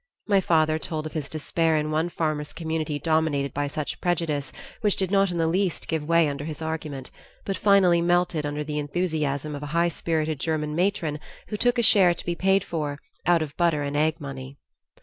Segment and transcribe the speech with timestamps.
[0.25, 4.95] My father told of his despair in one farmers' community dominated by such prejudice which
[4.95, 7.11] did not in the least give way under his argument,
[7.45, 11.19] but finally melted under the enthusiasm of a high spirited German matron
[11.49, 14.57] who took a share to be paid for "out of butter and egg money."